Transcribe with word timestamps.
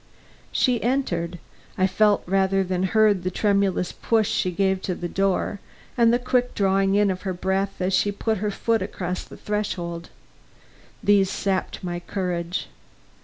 She 0.51 0.81
entered; 0.81 1.37
I 1.77 1.85
felt 1.85 2.23
rather 2.25 2.63
than 2.63 2.81
heard 2.81 3.21
the 3.21 3.29
tremulous 3.29 3.91
push 3.91 4.27
she 4.31 4.49
gave 4.49 4.81
to 4.81 4.95
the 4.95 5.07
door, 5.07 5.59
and 5.95 6.11
the 6.11 6.17
quick 6.17 6.55
drawing 6.55 6.95
in 6.95 7.11
of 7.11 7.21
her 7.21 7.33
breath 7.33 7.79
as 7.79 7.93
she 7.93 8.11
put 8.11 8.39
her 8.39 8.49
foot 8.49 8.81
across 8.81 9.23
the 9.23 9.37
threshold. 9.37 10.09
These 11.03 11.29
sapped 11.29 11.83
my 11.83 11.99
courage. 11.99 12.67